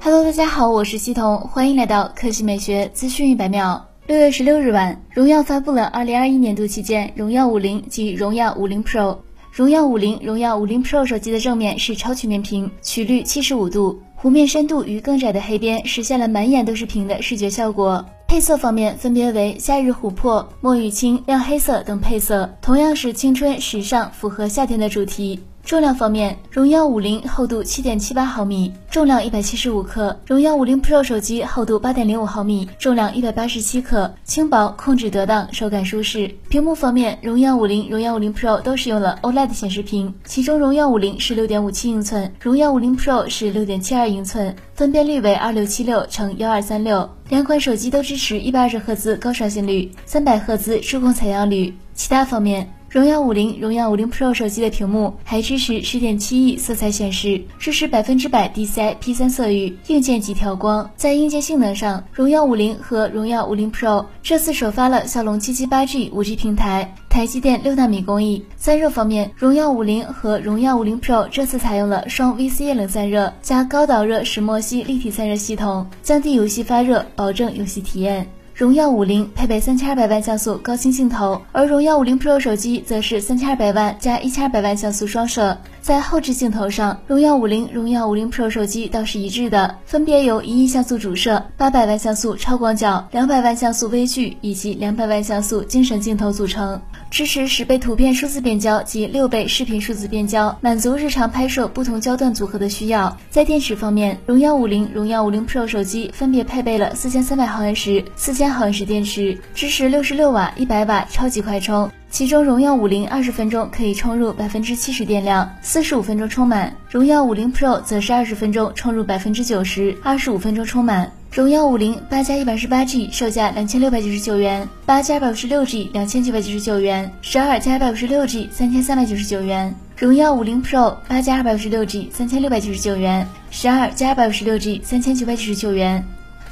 [0.00, 3.84] Hello，大家好，我是西彤，欢迎来到科技美学资讯一百秒。
[4.06, 9.18] 六月十六日晚，荣耀发布了二零二一年度旗舰荣耀五零及荣耀五零 Pro。
[9.50, 18.04] 荣耀五零、荣耀五零 Pro 手机的正面是超曲面屏，曲率七十五度，弧面深度与更窄的黑边实现了满眼都是屏的视觉效果。
[18.28, 25.40] 配色方面分别为夏日琥珀、墨玉青、亮黑色等配色，同样是青春时尚，符合夏天的主题。
[25.68, 36.26] 重量方面，荣耀五零厚度七点七八毫米，重量一百七十五克；荣耀五零 Pro 手机厚度八点零五毫米，重量一百八十七克，轻薄，控制得当，手感舒适。
[36.48, 47.06] 屏幕方面，荣耀五零、荣耀五零 Pro 都使用了 OLED 显示屏，其中荣耀五零是六点五七英寸，荣耀五零 Pro 是六点七二英寸，分辨率为二六七六乘幺二三六。
[47.28, 51.74] 两款手机都支持一百二十赫兹高刷新率、三百赫兹触控采样率。
[51.92, 52.66] 其他方面。
[52.88, 60.90] 荣耀五零、荣耀五零 Pro 手机的屏幕还支持十点七亿色彩显示，支持百分之百 DCI P3 色域，硬件级调光。
[60.96, 68.42] 在硬件性能上，荣耀五零和荣耀五零 Pro 这次首发了骁龙七七八 G 五 G 平台，台积电六纳米工艺。
[68.56, 78.26] 散热方面，荣耀五零和荣耀五零 Pro 这次采用了双 VC 液冷散热加高导热石墨烯立体散热系统，降低游戏发热，保证游戏体验。
[78.58, 85.56] 荣耀五零配备三千二百万像素高清镜头，而荣耀五零 Pro 手机则是三千二百万加一千二百万像素双摄。
[85.80, 96.82] 在后置镜头上，荣耀五零、荣耀五零 Pro 手机倒是一致的，分别由一亿像素主摄、八百万像素超广角、两百万像素微距以及两百万像素精神镜头组成。
[97.10, 103.16] 支持十倍图片数字变焦及六倍视频数字变焦，满足日常拍摄不同焦段组合的需要。
[103.30, 111.86] 在电池方面，荣耀五零、荣耀五零 Pro 手机分别配备了四千三百毫安时、四千千毫安时电池，支持六十六瓦、一百瓦超级快充。
[112.10, 121.12] 其中，荣耀五零二十分钟可以充入百分之七十电量，四十五分钟充满；荣耀五零 Pro 则是二十分钟充入百分之九十，二十五分钟充满。
[121.30, 129.74] 荣耀五零八加一百二十八 G 售价两千六百九十九元，八加二百五十六 G 两千九百九十九元，十二加二百五十六 G 三千三百九十九元。
[129.94, 136.02] 荣耀五零 Pro 八加二百五十六 G 三千六百九十九元，十二加二百五十六 G 三千九百九十九元。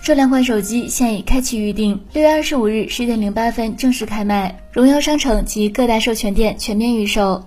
[0.07, 7.45] 这两款手机现已开启预定，六月二十五日十点零八分正式开卖，荣耀商城及各大授权店全面预售。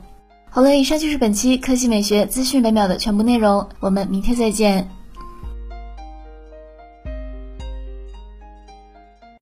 [0.50, 4.90] 好了，以上就是本期科技美学资讯每秒的全部内容，我们明天再见。